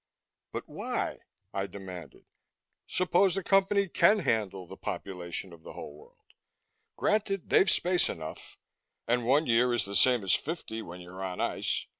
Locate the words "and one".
9.07-9.45